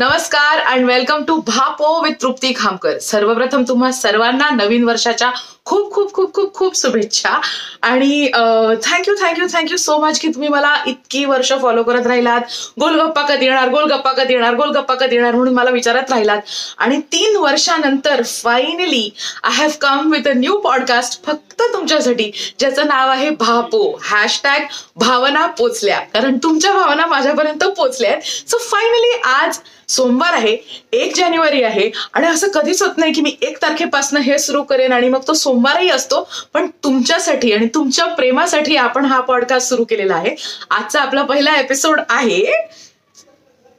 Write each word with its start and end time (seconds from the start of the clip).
नमस्कार 0.00 0.58
and 0.60 0.84
welcome 0.86 1.22
to 1.28 1.36
Bhapo 1.46 1.88
with 2.02 2.14
Trupti 2.22 2.52
Khamkar. 2.54 2.98
सर्वप्रथम 3.02 3.62
तुम्हा 3.68 3.90
सर्वांना 3.92 4.48
नवीन 4.54 4.84
वर्षाच्या 4.84 5.30
खूप 5.66 5.90
खूप 5.92 6.12
खूप 6.14 6.32
खूप 6.34 6.52
खूप 6.54 6.76
शुभेच्छा. 6.76 7.30
आणि 7.82 8.28
thank you 8.84 9.14
thank you 9.22 9.46
thank you 9.52 9.76
so 9.76 9.96
much 10.00 10.18
की 10.18 10.28
तुम्ही 10.28 10.48
मला 10.48 10.74
इतकी 10.86 11.24
वर्ष 11.24 11.52
फॉलो 11.62 11.82
करत 11.82 12.06
राहिलात. 12.06 12.40
गोलगप्पा 12.80 13.22
कधी 13.28 13.46
येणार 13.46 13.68
गोलगप्पा 13.70 14.12
कधी 14.12 14.34
येणार 14.34 14.54
गोलगप्पा 14.54 14.94
कधी 14.94 15.16
येणार 15.16 15.34
म्हणून 15.34 15.54
मला 15.54 15.70
विचारत 15.70 16.10
राहिलात. 16.10 16.40
आणि 16.78 17.00
तीन 17.12 17.36
वर्षानंतर 17.36 18.22
finally 18.22 19.08
I 19.42 19.56
have 19.56 19.70
come 19.80 20.12
with 20.12 20.28
a 20.28 20.32
new 20.36 20.58
podcast 20.60 21.24
फक्त 21.26 21.62
तुमच्यासाठी 21.72 22.30
ज्याचं 22.58 22.86
नाव 22.86 23.10
आहे 23.10 23.30
भापो. 23.30 23.82
हॅशटॅग 24.02 24.66
भावना 24.96 25.46
पोचल्या. 25.58 25.98
कारण 26.14 26.38
तुमच्या 26.42 26.72
भावना 26.74 27.06
माझ्यापर्यंत 27.06 27.64
पोचल्या 27.76 28.10
आहेत. 28.10 28.48
सो 28.50 28.58
फायनली 28.70 29.12
आज 29.24 29.58
सोमवार 29.88 30.32
आहे 30.32 30.56
एक 30.92 31.16
जानेवारी 31.16 31.62
आहे 31.62 31.90
आणि 32.12 32.26
असं 32.26 32.48
कधीच 32.48 32.82
होत 32.82 32.98
नाही 32.98 33.12
की 33.12 33.20
मी 33.20 33.36
एक 33.42 33.62
तारखेपासून 33.62 34.20
हे 34.20 34.38
सुरू 34.38 34.62
करेन 34.62 34.92
आणि 34.92 35.08
मग 35.08 35.20
तो 35.28 35.32
सोमवारही 35.32 35.90
असतो. 35.90 36.28
पण 36.54 36.66
तुमच्यासाठी 36.84 37.52
आणि 37.52 37.66
तुमच्या 37.74 38.06
प्रेमासाठी 38.06 38.76
आपण 38.76 39.04
हा 39.04 39.20
पॉडकास्ट 39.20 39.68
सुरू 39.68 39.84
केलेला 39.84 40.14
आहे. 40.14 40.34
आजचा 40.70 41.00
आपला 41.00 41.22
पहिला 41.22 41.54
एपिसोड 41.56 42.00
आहे 42.08 42.44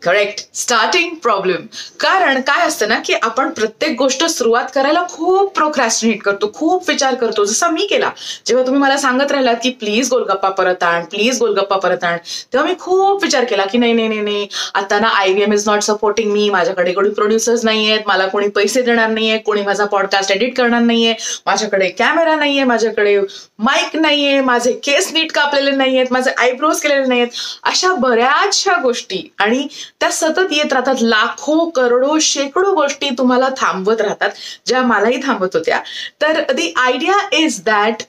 करेक्ट 0.01 0.39
स्टार्टिंग 0.55 1.15
प्रॉब्लेम 1.15 1.65
कारण 1.99 2.39
काय 2.41 2.65
असतं 2.67 2.89
ना 2.89 2.99
की 3.05 3.13
आपण 3.13 3.49
प्रत्येक 3.49 3.97
गोष्ट 3.97 4.23
सुरुवात 4.25 4.65
करायला 4.75 5.03
खूप 5.09 5.53
प्रोक्रॅस्टिनेट 5.55 6.21
करतो 6.23 6.51
खूप 6.53 6.89
विचार 6.89 7.15
करतो. 7.15 7.43
जसा 7.45 7.69
मी 7.69 7.85
केला. 7.85 8.09
जेव्हा 8.45 8.65
तुम्ही 8.65 8.81
मला 8.81 8.97
सांगत 8.97 9.31
राहिलात 9.31 9.55
की 9.63 9.69
प्लीज 9.69 10.09
गोलगप्पा 10.09 10.49
परत 10.49 10.83
आण 10.83 11.03
प्लीज 11.05 11.39
गोलगप्पा 11.39 11.77
परत 11.77 12.03
आण 12.03 12.17
तेव्हा 12.53 12.67
मी 12.67 12.75
खूप 12.79 13.23
विचार 13.23 13.43
केला 13.43 13.65
की 13.65 13.77
नाही 13.77 13.93
नाही 13.93 14.07
नाही 14.07 14.21
नाही. 14.21 14.47
आता 14.73 14.99
ना 14.99 15.07
I 15.07 15.31
V 15.31 15.43
M 15.43 15.53
is 15.53 15.67
not 15.69 15.81
supporting 15.81 16.31
मी 16.31 16.49
माझ्याकडे 16.49 16.93
कोणी 16.93 17.09
प्रोड्युसर्स 17.09 17.65
नाही 17.65 17.91
आहेत 17.91 18.07
मला 18.07 18.27
कोणी 18.27 18.47
पैसे 18.47 18.81
देणार 18.81 19.09
नाहीये. 19.09 19.37
कोणी 19.37 19.61
माझा 19.61 19.85
पॉडकास्ट 19.85 20.31
एडिट 20.31 20.57
करणार 20.57 20.81
नाहीये. 20.81 21.13
माझ्याकडे 21.45 21.89
कॅमेरा 21.89 22.35
नाहीये. 22.35 22.63
माझ्याकडे 22.63 23.19
माईक 23.59 23.95
नाहीये. 23.95 24.39
माझे 24.41 24.73
केस 24.83 25.11
नीट 25.13 25.31
कापलेले 25.31 25.71
नाहीयेत. 25.71 26.05
माझे 26.11 26.31
आयब्रोज 26.37 26.79
केलेले 26.79 27.05
नाहीयेत. 27.05 27.27
अशा 27.63 27.93
बऱ्याचशा 27.93 28.75
गोष्टी. 28.81 29.21
आणि 29.39 29.67
त्या 29.99 30.09
सतत 30.11 30.51
येत 30.51 30.73
राहतात. 30.73 30.95
लाखो 31.01 31.69
करोडो 31.69 32.17
शेकडो 32.19 32.73
गोष्टी 32.73 33.09
तुम्हाला 33.09 33.49
थांबवत 33.57 34.01
राहतात 34.01 34.29
ज्या 34.65 34.81
मलाही 34.81 35.17
थांबत 35.25 35.55
होत्या. 35.55 35.79
तर 36.21 36.41
the 36.51 36.73
idea 36.77 37.13
is 37.33 37.61
that 37.65 38.03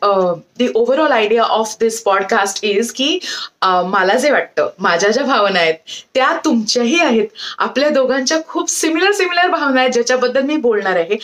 the 0.58 0.68
overall 0.74 1.12
idea 1.12 1.42
of 1.42 1.76
this 1.80 2.02
podcast 2.02 2.64
is 2.64 2.92
की 2.92 3.18
uh, 3.64 3.84
मला 3.86 4.14
जे 4.14 4.30
वाटतं 4.30 4.68
माझ्या 4.78 5.10
ज्या 5.10 5.24
भावना 5.24 5.58
आहेत 5.58 5.74
त्या 6.14 6.32
तुमच्याही 6.44 7.00
आहेत. 7.00 7.26
आपल्या 7.58 7.88
दोघांच्या 7.88 8.38
खूप 8.48 8.70
सिमिलर 8.70 9.12
सिमिलर 9.12 9.48
भावना 9.48 9.80
आहेत 9.80 9.92
ज्याच्याबद्दल 9.92 10.42
मी 10.42 10.56
बोलणार 10.56 10.96
आहे. 10.96 11.18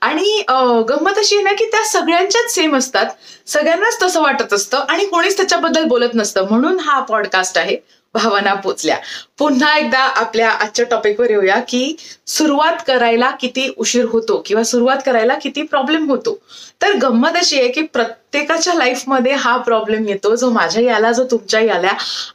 आणि 0.00 0.42
uh, 0.50 0.82
गंमत 0.88 1.18
अशी 1.18 1.34
आहे 1.34 1.44
ना 1.44 1.52
की 1.52 1.64
त्या 1.64 1.84
सगळ्यांच्याच 1.84 2.54
सेम 2.54 2.76
असतात. 2.76 3.06
सगळ्यांनाच 3.46 3.98
तसं 4.02 4.22
वाटत 4.22 4.52
असतं 4.52 4.84
आणि 4.88 5.06
कोणीच 5.06 5.36
त्याच्याबद्दल 5.36 5.84
बोलत 5.84 6.14
नसतं. 6.14 6.46
म्हणून 6.50 6.78
हा 6.80 7.00
पॉडकास्ट 7.00 7.58
आहे. 7.58 7.76
भावना 8.14 8.54
पोचल्या. 8.54 8.96
पुन्हा 9.38 9.76
एकदा 9.76 9.98
आपल्या 9.98 10.48
आजच्या 10.50 10.84
टॉपिकवर 10.90 11.30
येऊया 11.30 11.58
की 11.68 11.94
सुरुवात 12.26 12.82
करायला 12.86 13.30
किती 13.40 13.68
उशीर 13.76 14.04
होतो 14.10 14.42
किंवा 14.46 14.62
सुरुवात 14.64 14.98
करायला 15.06 15.34
किती 15.42 15.62
प्रॉब्लेम 15.62 16.08
होतो. 16.10 16.36
तर 16.82 16.92
गंमत 17.02 17.36
अशी 17.36 17.58
आहे 17.58 17.68
की 17.72 17.82
प्रत्येकाच्या 17.82 18.74
लाईफमध्ये 18.74 19.32
हा 19.34 19.56
प्रॉब्लेम 19.56 20.08
येतो 20.08 20.34
जो 20.36 20.50
माझ्याही 20.50 20.86
याला 20.86 21.12
जो 21.12 21.24
तुमच्याही 21.30 21.68
आल्या 21.68 21.92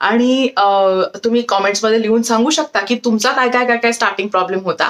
आणि 0.07 0.47
तुम्ही 1.23 1.41
कॉमेंट्समध्ये 1.49 2.01
लिहून 2.01 2.21
सांगू 2.21 2.49
शकता 2.49 2.79
की 2.85 2.95
तुमचा 3.05 3.31
काय 3.31 3.49
काय 3.49 3.65
काय 3.65 3.77
काय 3.77 3.91
स्टार्टिंग 3.91 4.27
प्रॉब्लेम 4.27 4.63
होता. 4.63 4.89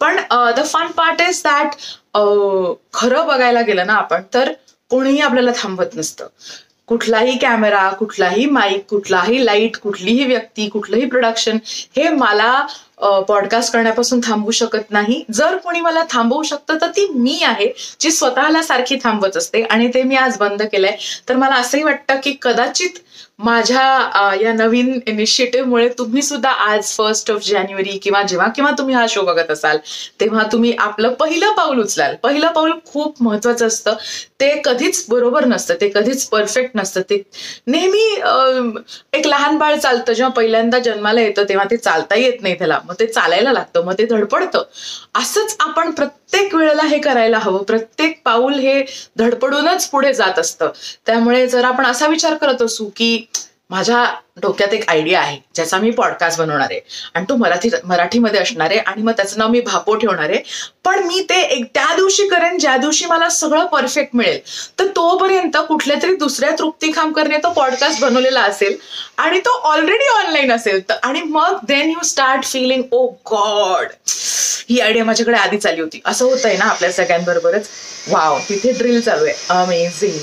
पण 0.00 0.20
the 0.56 0.64
fun 0.66 0.86
part 0.96 1.22
is 1.28 1.42
that 1.44 1.74
खरं 2.94 3.26
बघायला 3.26 3.60
गेलं 3.60 3.86
ना 3.86 3.94
आपण 3.94 4.22
तर 4.34 4.52
कोणीही 4.90 5.20
आपल्याला 5.20 5.50
थांबवत 5.56 5.94
नसतं. 5.96 6.26
कुठलाही 6.86 7.38
कॅमेरा 7.38 7.90
कुठलाही 7.90 8.46
माईक 8.46 8.84
कुठलाही 8.90 9.44
लाइट 9.46 9.76
कुठलीही 9.76 10.24
व्यक्ती 10.24 10.68
कुठलंही 10.68 11.06
प्रोडक्शन 11.06 11.58
हे 11.66 12.08
मला 12.08 12.66
पॉडकास्ट 13.00 13.72
करण्यापासून 13.72 14.20
थांबू 14.24 14.50
शकत 14.50 14.90
नाही. 14.90 15.22
जर 15.34 15.56
कोणी 15.56 15.80
मला 15.80 16.04
थांबवू 16.10 16.42
शकतं 16.42 16.76
तर 16.80 16.88
ती 16.96 17.06
मी 17.14 17.38
आहे 17.44 17.72
जी 18.00 18.10
स्वतःला 18.10 18.62
सारखी 18.62 18.96
थांबवत 19.04 19.36
असते 19.36 19.62
आणि 19.62 19.88
ते 19.94 20.02
मी 20.02 20.16
आज 20.16 20.38
बंद 20.38 20.62
केलंय. 20.62 20.96
तर 21.28 21.36
मला 21.36 21.54
असंही 21.54 21.84
वाटतं 21.84 22.20
की 22.24 22.36
कदाचित 22.42 22.98
माझ्या 23.38 24.34
या 24.42 24.52
नवीन 24.52 24.98
इनिशिएटिव्हमुळे 25.06 25.88
तुम्ही 25.98 26.22
सुद्धा 26.22 26.50
आज 26.50 26.86
फर्स्ट 26.88 27.30
ऑफ 27.30 27.46
जानेवारी 27.46 27.96
किंवा 28.02 28.22
जेव्हा 28.22 28.46
किंवा 28.56 28.70
तुम्ही 28.78 28.94
हा 28.94 29.04
शो 29.08 29.22
बघत 29.22 29.50
असाल 29.50 29.78
तेव्हा 30.20 30.42
तुम्ही 30.52 30.72
आपलं 30.78 31.12
पहिलं 31.14 31.52
पाऊल 31.56 31.80
उचलाल. 31.80 32.14
पहिलं 32.22 32.52
पाऊल 32.52 32.72
खूप 32.86 33.22
महत्वाचं 33.22 33.66
असतं. 33.66 33.94
ते 34.40 34.60
कधीच 34.64 35.04
बरोबर 35.08 35.44
नसतं 35.44 35.74
ते 35.80 35.88
कधीच 35.94 36.24
परफेक्ट 36.28 36.76
नसतं. 36.76 37.00
ते 37.10 37.22
नेहमी 37.66 38.04
एक 39.18 39.26
लहान 39.26 39.58
बाळ 39.58 39.76
चालतं 39.76 40.12
जेव्हा 40.12 40.32
पहिल्यांदा 40.32 40.78
जन्माला 40.78 41.20
येतं 41.20 41.44
तेव्हा 41.48 41.66
ते 41.70 41.76
चालता 41.76 42.16
येत 42.16 42.42
नाही 42.42 42.54
त्याला. 42.54 42.80
मग 42.88 42.94
ते 43.00 43.06
चालायला 43.06 43.52
लागतं 43.52 43.84
मग 43.84 43.94
ते 43.98 44.06
धडपडतं. 44.06 44.62
असंच 45.14 45.56
आपण 45.60 45.90
प्रत्येक 45.90 46.54
वेळेला 46.54 46.82
हे 46.82 46.98
करायला 46.98 47.38
हवं. 47.38 47.62
प्रत्येक 47.62 48.20
पाऊल 48.24 48.54
हे 48.54 48.84
धडपडूनच 49.18 49.88
पुढे 49.88 50.12
जात 50.14 50.38
असतं. 50.38 50.70
त्यामुळे 51.06 51.46
जर 51.46 51.64
आपण 51.64 51.86
असा 51.86 52.06
विचार 52.06 52.34
करत 52.34 52.62
असू 52.62 52.90
की 52.96 53.26
माझ्या 53.70 54.04
डोक्यात 54.42 54.74
एक 54.74 54.88
आयडिया 54.90 55.20
आहे 55.20 55.38
ज्याचा 55.54 55.78
मी 55.78 55.90
पॉडकास्ट 55.90 56.38
बनवणार 56.38 56.66
आहे. 56.70 56.80
आणि 57.14 57.24
तो 57.28 57.36
मराठी 57.36 57.70
मराठीमध्ये 57.84 58.40
असणार 58.40 58.70
आहे 58.70 58.78
आणि 58.78 59.02
मग 59.02 59.12
त्याचं 59.12 59.38
नाव 59.38 59.48
मी 59.48 59.60
भापो 59.60 59.94
ठेवणार 59.94 60.30
आहे. 60.30 60.42
पण 60.84 61.02
मी 61.06 61.24
ते 61.30 61.40
एक 61.42 61.64
त्या 61.74 61.94
दिवशी 61.96 62.26
करेन 62.28 62.58
ज्या 62.58 62.76
दिवशी 62.76 63.06
मला 63.06 63.28
सगळं 63.28 63.66
परफेक्ट 63.66 64.16
मिळेल. 64.16 64.38
तर 64.78 64.86
तोपर्यंत 64.86 65.56
कुठल्या 65.68 65.96
तरी 66.02 66.14
दुसऱ्या 66.16 66.50
तृप्ती 66.58 66.92
खामकरने 66.96 67.38
तो 67.38 67.52
पॉडकास्ट 67.52 68.00
बनवलेला 68.00 68.42
असेल 68.42 68.76
आणि 69.16 69.40
तो 69.40 69.58
ऑलरेडी 69.70 70.08
ऑनलाईन 70.14 70.52
असेल. 70.52 70.80
तर 70.88 70.94
आणि 71.02 71.22
मग 71.22 71.58
then 71.68 71.90
you 71.90 72.04
start 72.04 72.44
feeling 72.44 72.82
oh 72.90 73.06
God 73.30 73.86
he 74.68 74.80
idea 74.80 75.04
माझ्याकडे 75.04 75.36
आधीच 75.36 75.66
आली 75.66 75.80
होती. 75.80 76.00
असं 76.06 76.24
होत 76.24 76.44
आहे 76.44 76.56
ना 76.56 76.64
आपल्या 76.64 76.92
सगळ्यांबरोबरच. 76.92 77.68
वाव 78.08 78.38
तिथे 78.48 78.72
ड्रिल 78.72 79.00
चालू 79.00 79.24
आहे. 79.24 79.34
अमेझिंग 79.50 80.18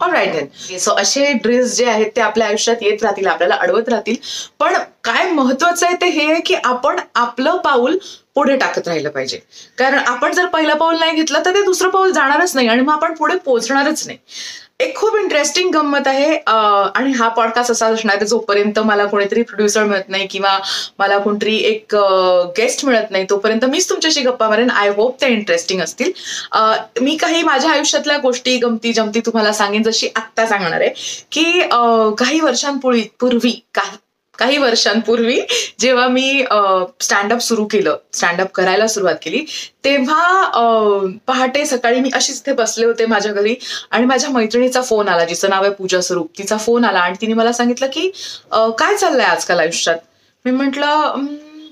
राईट 0.00 0.78
सो 0.78 0.94
असे 0.94 1.32
ड्रिल्स 1.32 1.76
जे 1.76 1.84
आहेत 1.84 2.10
ते 2.16 2.20
आपल्या 2.20 2.46
आयुष्यात 2.46 2.82
येत 2.82 3.02
राहतील 3.02 3.26
आपल्याला 3.26 3.54
अडवत 3.54 3.88
राहतील. 3.88 4.16
पण 4.58 4.74
काय 5.04 5.30
महत्वाचं 5.30 5.86
आहे 5.86 5.96
ते 6.00 6.06
हे 6.06 6.40
की 6.40 6.54
आपण 6.54 7.00
आपलं 7.14 7.56
पाऊल 7.56 7.96
पुढे 8.34 8.56
टाकत 8.56 8.88
राहिलं 8.88 9.10
पाहिजे. 9.10 9.38
कारण 9.78 9.98
आपण 9.98 10.32
जर 10.32 10.46
पहिलं 10.46 10.74
पाऊल 10.74 10.98
नाही 10.98 11.12
घेतलं 11.12 11.44
तर 11.44 11.54
ते 11.54 11.62
दुसरं 11.62 11.90
पाऊल 11.90 12.12
जाणारच 12.12 12.54
नाही 12.54 12.68
आणि 12.68 12.82
मग 12.82 12.92
आपण 12.92 13.14
पुढे 13.14 13.36
पोहोचणारच 13.36 14.06
नाही. 14.06 14.18
एक 14.80 14.94
खूप 14.96 15.16
इंटरेस्टिंग 15.18 15.70
गंमत 15.74 16.06
आहे. 16.06 16.34
आणि 16.46 17.12
हा 17.12 17.28
पॉडकास्ट 17.36 17.70
असा 17.72 17.86
असणार 17.86 18.16
आहे 18.16 18.26
जोपर्यंत 18.26 18.78
मला 18.78 19.04
कोणीतरी 19.06 19.42
प्रोड्युसर 19.42 19.84
मिळत 19.84 20.08
नाही 20.08 20.26
किंवा 20.30 20.56
मला 20.98 21.18
कोणतरी 21.18 21.56
एक 21.70 21.94
गेस्ट 22.58 22.84
मिळत 22.86 23.10
नाही 23.10 23.24
तोपर्यंत 23.30 23.64
मीच 23.64 23.88
तुमच्याशी 23.90 24.20
गप्पा 24.22 24.48
मारेन. 24.48 24.70
आय 24.70 24.88
होप 24.96 25.20
ते 25.20 25.32
इंटरेस्टिंग 25.32 25.80
असतील. 25.80 26.12
मी 27.00 27.16
काही 27.16 27.42
माझ्या 27.42 27.70
आयुष्यातल्या 27.70 28.18
गोष्टी 28.18 28.56
गमती 28.58 28.92
जमती 28.92 29.20
तुम्हाला 29.26 29.52
सांगेन 29.52 29.82
जशी 29.82 30.08
आत्ता 30.16 30.46
सांगणार 30.46 30.80
आहे 30.80 31.24
की 31.32 31.60
काही 32.18 32.40
वर्षांपूर्वी 32.40 33.02
पूर्वी 33.20 33.60
काही 33.74 33.96
काही 34.38 34.58
वर्षांपूर्वी 34.58 35.40
जेव्हा 35.80 36.06
मी 36.08 36.44
स्टँडअप 37.00 37.38
सुरू 37.40 37.64
केलं 37.70 37.96
स्टँडअप 38.12 38.50
करायला 38.54 38.86
सुरुवात 38.88 39.14
केली 39.22 39.44
तेव्हा 39.84 40.50
पहाटे 41.26 41.64
सकाळी 41.66 42.00
मी 42.00 42.10
अशीच 42.14 42.42
इथे 42.46 42.52
बसले 42.54 42.86
होते 42.86 43.06
माझ्या 43.06 43.32
घरी 43.32 43.54
आणि 43.90 44.06
माझ्या 44.06 44.30
मैत्रिणीचा 44.30 44.82
फोन 44.82 45.08
आला 45.08 45.24
जिचं 45.24 45.50
नाव 45.50 45.62
आहे 45.62 45.72
पूजा 45.74 46.00
स्वरूप. 46.00 46.28
तिचा 46.38 46.56
फोन 46.56 46.84
आला 46.84 47.00
आणि 47.00 47.16
तिने 47.20 47.34
मला 47.34 47.52
सांगितलं 47.52 47.86
की 47.92 48.10
काय 48.52 48.96
चाललंय 48.96 49.26
आजकाल 49.26 49.60
आयुष्यात? 49.60 49.96
मी 50.44 50.50
म्हंटल 50.50 50.82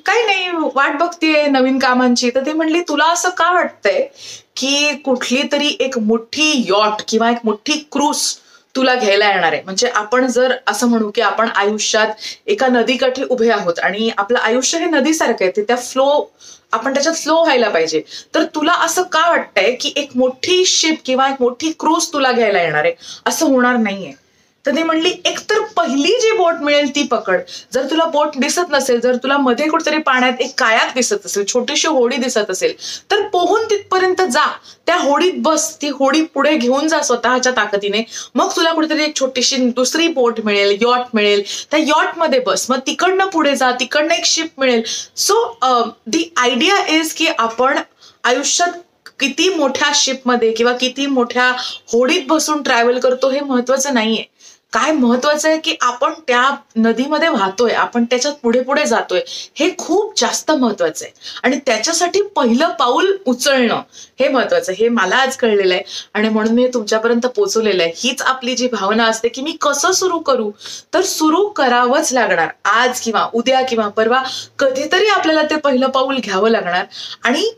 काही 0.07 0.25
नाही 0.27 0.49
वाट 0.75 0.99
बघतीये 0.99 1.47
नवीन 1.49 1.79
कामांची. 1.79 2.31
तर 2.35 2.47
ते 2.47 2.53
म्हणली 2.53 2.81
तुला 2.89 3.05
असं 3.13 3.31
का 3.39 3.51
वाटतंय 3.53 4.07
की 4.57 4.95
कुठली 5.05 5.43
तरी 5.53 5.77
एक 5.81 5.99
मोठी 5.99 6.53
यॉट 6.69 7.03
किंवा 7.09 7.31
एक 7.31 7.39
मोठी 7.45 7.79
क्रूस 7.93 8.37
तुला 8.77 8.95
घ्यायला 8.95 9.29
येणार 9.29 9.53
आहे. 9.53 9.63
म्हणजे 9.65 9.89
आपण 9.89 10.27
जर 10.27 10.55
असं 10.67 10.89
म्हणू 10.89 11.11
की 11.11 11.21
आपण 11.21 11.49
आयुष्यात 11.55 12.09
एका 12.47 12.67
नदीकाठी 12.69 13.23
उभे 13.31 13.51
आहोत 13.51 13.79
आणि 13.79 14.11
आपलं 14.17 14.39
आयुष्य 14.39 14.79
हे 14.79 14.87
नदीसारखं 14.87 15.45
आहे 15.45 15.51
ते 15.57 15.63
त्या 15.63 15.77
फ्लो 15.77 16.25
आपण 16.73 16.95
त्याच्यात 16.95 17.15
फ्लो 17.15 17.41
व्हायला 17.43 17.69
पाहिजे. 17.69 18.01
तर 18.35 18.45
तुला 18.55 18.73
असं 18.85 19.03
का 19.03 19.29
वाटतंय 19.29 19.73
की 19.73 19.93
एक 19.97 20.11
मोठी 20.17 20.65
शिप 20.65 20.99
किंवा 21.05 21.29
एक 21.29 21.37
मोठी 21.41 21.73
क्रूज 21.79 22.13
तुला 22.13 22.33
घ्यायला 22.33 22.63
येणार 22.63 22.85
आहे? 22.85 22.93
असं 23.27 23.47
होणार 23.47 23.77
नाहीये. 23.77 24.13
तर 24.67 24.77
ती 24.77 24.83
म्हणली 24.83 25.11
एकतर 25.25 25.61
पहिली 25.77 26.13
जी 26.21 26.31
बोट 26.37 26.63
मिळेल 26.63 26.95
ती 26.95 27.03
पकड. 27.07 27.41
जर 27.75 27.85
तुला 27.91 28.05
बोट 28.05 28.37
दिसत 28.37 28.71
नसेल 28.71 29.01
जर 29.01 29.17
तुला 29.23 29.37
मध्ये 29.39 29.69
कुठेतरी 29.69 29.99
पाण्यात 30.03 30.41
एक 30.41 30.53
कायाक 30.59 30.95
दिसत 30.95 31.27
असेल 31.27 31.45
छोटीशी 31.49 31.89
होडी 31.89 32.17
दिसत 32.17 32.51
असेल 32.51 32.75
तर 33.11 33.23
पोहून 33.33 33.65
तिथपर्यंत 33.71 34.23
जा. 34.23 34.47
त्या 34.87 34.97
होडीत 34.97 35.33
बस 35.43 35.77
ती 35.83 35.89
होडी 35.89 36.23
पुढे 36.35 36.57
घेऊन 36.57 36.89
जा 36.89 37.01
स्वतःच्या 37.03 37.53
ताकदीने. 37.53 38.03
मग 38.35 38.51
तुला 38.57 38.73
कुठेतरी 38.73 39.05
एक 39.05 39.15
छोटीशी 39.21 39.57
दुसरी 39.57 40.09
बोट 40.09 40.41
मिळेल 40.45 40.77
यॉट 40.83 41.15
मिळेल. 41.15 41.43
त्या 41.71 41.81
यॉटमध्ये 41.81 42.41
बस. 42.47 42.67
मग 42.71 42.79
तिकडनं 42.87 43.27
पुढे 43.27 43.55
जा 43.57 43.71
तिकडनं 43.81 44.15
एक 44.15 44.25
शिप 44.27 44.61
मिळेल. 44.61 44.83
सो 45.17 45.43
दी 46.07 46.31
आयडिया 46.37 46.77
इज 46.97 47.13
की 47.15 47.27
आपण 47.29 47.79
आयुष्यात 48.25 48.73
किती 49.21 49.49
मोठ्या 49.49 49.91
शिपमध्ये 49.95 50.51
किंवा 50.53 50.73
किती 50.77 51.07
मोठ्या 51.07 51.51
होडीत 51.93 52.23
बसून 52.29 52.63
ट्रॅव्हल 52.63 52.99
करतो 53.01 53.29
हे 53.31 53.41
महत्वाचं 53.41 53.95
नाहीये. 53.95 54.25
काय 54.73 54.93
महत्वाचं 54.93 55.49
आहे 55.49 55.59
की 55.59 55.77
आपण 55.81 56.13
त्या 56.27 56.51
नदीमध्ये 56.77 57.29
वाहतोय 57.29 57.73
आपण 57.73 58.05
त्याच्यात 58.05 58.35
पुढे 58.35 58.61
पुढे 58.61 58.85
जातोय 58.87 59.21
हे 59.55 59.71
खूप 59.79 60.21
जास्त 60.21 60.51
महत्वाचं 60.51 61.05
आहे. 61.05 61.13
आणि 61.43 61.59
त्याच्यासाठी 61.67 62.23
पहिलं 62.37 62.69
पाऊल 62.69 63.17
उचलणं 63.27 63.83
हे 64.21 64.29
महत्वाचं 64.29 64.73
हे 64.73 64.89
मला 64.89 65.17
आज 65.17 65.37
कळलेलं 65.37 65.75
आहे. 65.75 65.83
आणि 66.15 66.29
म्हणून 66.29 66.55
मी 66.55 66.69
तुमच्यापर्यंत 66.75 67.27
पोचवलेलं 67.27 67.83
आहे. 67.83 67.93
हीच 67.97 68.23
आपली 68.23 68.55
जी 68.55 68.69
भावना 68.69 69.05
असते 69.05 69.29
की 69.29 69.43
मी 69.43 69.53
कसं 69.53 69.93
सुरू 69.93 70.19
करू 70.19 70.51
तर 70.95 71.03
सुरू 71.03 71.47
करावंच 71.49 72.13
लागणार. 72.13 72.49
आज 72.65 73.01
किंवा 73.01 73.29
उद्या 73.35 73.63
किंवा 73.63 73.89
परवा 73.89 74.23
कधीतरी 74.59 75.07
आपल्याला 75.07 75.43
ते 75.43 75.57
पहिलं 75.57 75.89
पाऊल 75.89 76.17
घ्यावं 76.19 76.51
लागणार. 76.51 76.85
आणि 77.25 77.51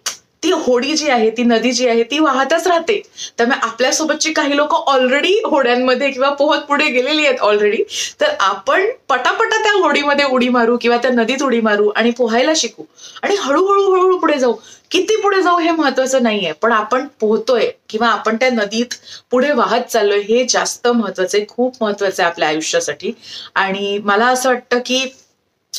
ती 0.43 0.51
होडी 0.53 0.95
जी 0.97 1.09
आहे 1.09 1.31
ती 1.31 1.43
नदी 1.43 1.73
जी 1.73 1.89
आहे 1.89 2.03
ती 2.03 2.19
वाहतच 2.19 2.67
राहते. 2.67 3.01
त्यामुळे 3.39 3.59
आपल्यासोबतची 3.63 4.33
काही 4.33 4.57
लोक 4.57 4.75
ऑलरेडी 4.75 5.33
होड्यांमध्ये 5.45 6.11
किंवा 6.11 6.31
पोहत 6.31 6.63
पुढे 6.63 6.89
गेलेली 6.89 7.27
आहेत 7.27 7.41
ऑलरेडी 7.41 7.83
तर 8.21 8.35
आपण 8.41 8.87
पटापटा 9.09 9.63
त्या 9.63 9.73
होडीमध्ये 9.73 10.25
उडी 10.25 10.49
मारू 10.49 10.77
किंवा 10.81 10.97
त्या 10.97 11.11
नदीत 11.11 11.43
उडी 11.43 11.61
मारू 11.61 11.89
आणि 11.97 12.11
पोहायला 12.11 12.53
शिकू. 12.57 12.85
आणि 13.23 13.37
हळूहळू 13.41 13.91
हळूहळू 13.93 14.19
पुढे 14.19 14.39
जाऊ. 14.39 14.55
किती 14.91 15.17
पुढे 15.17 15.43
जाऊ 15.43 15.59
हे 15.59 15.71
महत्वाचं 15.71 16.23
नाहीये. 16.23 16.53
पण 16.53 16.73
आपण 16.73 17.07
पोहतोय 17.21 17.71
किंवा 17.89 18.09
आपण 18.09 18.37
त्या 18.37 18.51
नदीत 18.51 18.95
पुढे 19.31 19.53
वाहत 19.53 19.91
चाललोय 19.91 20.21
हे 20.21 20.45
जास्त 20.49 20.89
महत्वाचं 20.89 21.39
आहे. 21.39 21.47
खूप 21.49 21.77
महत्वाचं 21.81 22.23
आहे 22.23 22.31
आपल्या 22.31 22.49
आयुष्यासाठी. 22.49 23.13
आणि 23.55 23.99
मला 24.05 24.27
असं 24.27 24.49
वाटतं 24.49 24.79
की 24.87 25.05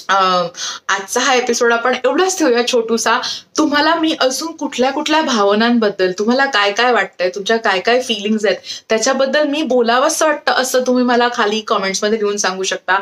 आजचा 0.10 1.20
हा 1.20 1.34
एपिसोड 1.34 1.74
आपण 1.74 1.96
एवढाच 2.06 2.38
ठेवूया 2.40 2.68
छोटूसा. 2.68 3.20
तुम्हाला 3.58 3.96
मी 3.96 4.16
अजून 4.20 4.52
कुठल्या 4.52 4.92
कुठल्या 4.92 5.22
भावनांबद्दल 5.22 6.12
तुम्हाला 6.20 6.46
काय 6.46 6.72
काय 6.72 6.92
वाटतंय 6.92 7.30
तुमच्या 7.30 7.58
काय 7.58 7.80
काय 7.80 8.02
फिलिंग्स 8.02 8.46
आहेत 8.46 8.58
त्याच्याबद्दल 8.90 9.48
मी 9.48 9.62
बोलावंसं 9.64 10.26
वाटतं 10.26 10.52
असं 10.52 10.84
तुम्ही 10.88 11.04
मला 11.04 11.28
खाली 11.34 11.62
कमेंट्समध्ये 11.62 12.20
लिहून 12.20 12.38
सांगू 12.38 12.64
शकता. 12.64 13.00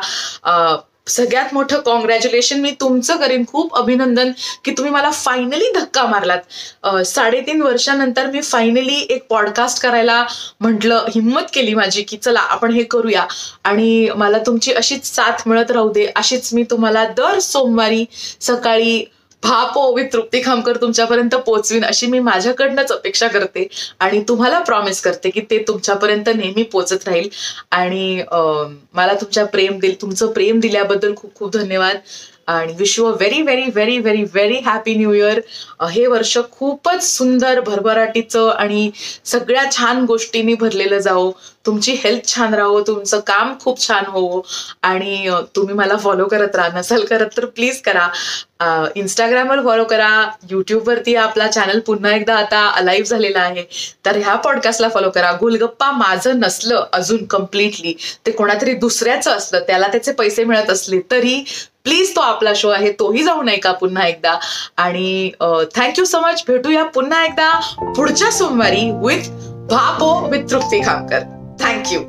सगळ्यात 1.08 1.54
मोठं 1.54 1.80
कॉंग्रॅच्युलेशन 1.80 2.60
मी 2.60 2.70
तुमचं 2.80 3.16
करीन. 3.16 3.44
खूप 3.48 3.76
अभिनंदन 3.76 4.32
की 4.64 4.70
तुम्ही 4.70 4.92
मला 4.92 5.10
फायनली 5.10 5.70
धक्का 5.74 6.06
मारलात. 6.06 7.04
साडेतीन 7.06 7.62
वर्षानंतर 7.62 8.26
मी 8.26 8.40
फायनली 8.40 9.06
एक 9.10 9.26
पॉडकास्ट 9.30 9.82
करायला 9.82 10.24
म्हटलं 10.60 11.04
हिंमत 11.14 11.50
केली 11.54 11.74
माझी 11.74 12.02
की 12.02 12.16
चला 12.16 12.40
आपण 12.40 12.72
हे 12.72 12.82
करूया. 12.84 13.26
आणि 13.64 14.08
मला 14.16 14.38
तुमची 14.38 14.72
अशीच 14.72 15.06
साथ 15.06 15.46
मिळत 15.46 15.70
राहू 15.70 15.92
दे. 15.92 16.06
अशीच 16.16 16.52
मी 16.54 16.62
तुम्हाला 16.70 17.04
दर 17.16 17.38
सोमवारी 17.38 18.04
सकाळी 18.40 19.04
भापो 19.42 19.80
विथ 19.96 20.04
तृप्ती 20.12 20.40
खामकर 20.44 20.76
तुमच्यापर्यंत 20.80 21.34
पोचवीन 21.46 21.84
अशी 21.84 22.06
मी 22.06 22.18
माझ्याकडनंच 22.20 22.92
अपेक्षा 22.92 23.28
करते. 23.28 23.66
आणि 24.00 24.22
तुम्हाला 24.28 24.60
प्रॉमिस 24.60 25.00
करते 25.02 25.30
की 25.30 25.40
ते 25.50 25.58
तुमच्यापर्यंत 25.68 26.28
नेहमी 26.36 26.62
पोचत 26.72 27.08
राहील. 27.08 27.28
आणि 27.70 28.22
मला 28.94 29.14
तुमच्या 29.20 29.44
प्रेम 29.46 29.78
दिल 29.78 30.00
तुमचं 30.00 30.32
प्रेम 30.32 30.60
दिल्याबद्दल 30.60 31.14
खूप 31.16 31.34
खूप 31.34 31.52
धन्यवाद. 31.56 31.96
आणि 32.48 32.72
wish 32.78 32.98
a 33.00 33.02
very 33.02 33.40
very 33.42 33.70
very 33.70 33.98
very 33.98 34.22
very 34.24 34.58
happy 34.66 34.94
new 34.94 35.12
year 35.12 35.40
हे 35.90 36.06
वर्ष 36.06 36.36
खूपच 36.52 37.02
सुंदर 37.06 37.60
भरभराटीचं 37.60 38.48
आणि 38.50 38.90
सगळ्या 39.24 39.70
छान 39.72 40.04
गोष्टींनी 40.04 40.54
भरलेलं 40.54 40.98
जावो. 40.98 41.30
तुमची 41.66 41.92
हेल्थ 42.04 42.26
छान 42.26 42.54
राहो 42.54 42.80
तुमचं 42.80 43.20
काम 43.26 43.52
खूप 43.60 43.80
छान 43.80 44.04
होवो 44.08 44.40
आणि 44.82 45.30
तुम्ही 45.56 45.74
मला 45.74 45.96
फॉलो 45.96 46.26
करत 46.28 46.56
राहा. 46.56 46.78
नसाल 46.78 47.04
करत 47.04 47.36
तर 47.36 47.44
प्लीज 47.46 47.80
करा. 47.82 48.08
इंस्टाग्रामवर 48.96 49.62
फॉलो 49.64 49.84
करा. 49.84 50.08
युट्यूबवरती 50.50 51.14
आपला 51.16 51.46
चॅनल 51.48 51.80
पुन्हा 51.86 52.14
एकदा 52.14 52.34
आता 52.36 52.66
अलाईव्ह 52.68 53.08
झालेला 53.08 53.40
आहे. 53.40 53.64
तर 54.04 54.16
ह्या 54.18 54.34
पॉडकास्टला 54.36 54.88
फॉलो 54.88 55.10
करा. 55.10 55.32
गुलगप्पा 55.40 55.90
माझं 55.92 56.38
नसलं 56.40 56.84
अजून 56.92 57.24
कम्प्लिटली 57.26 57.94
ते 58.26 58.30
कोणातरी 58.30 58.74
दुसऱ्याचं 58.76 59.36
असलं 59.36 59.60
त्याला 59.66 59.88
त्याचे 59.88 60.12
पैसे 60.12 60.44
मिळत 60.44 60.70
असले 60.70 61.00
तरी 61.10 61.42
प्लीज 61.88 62.14
तो 62.16 62.20
आपला 62.20 62.52
शो 62.54 62.68
आहे 62.68 62.90
तोही 62.98 63.22
जाऊ 63.24 63.42
नये 63.42 63.56
का 63.56 63.72
पुन्हा 63.72 64.06
एकदा? 64.06 64.38
आणि 64.76 65.30
थँक्यू 65.76 66.04
सो 66.04 66.20
मच 66.20 66.42
भेटूया 66.48 66.84
पुन्हा 66.94 67.24
एकदा 67.24 67.50
पुढच्या 67.96 68.30
सोमवारी 68.32 68.90
with 69.04 69.30
Bhapo 69.70 70.10
with 70.30 70.50
Trupti 70.50 70.80
Khamkar. 70.80 71.22
Thank you 71.60 72.00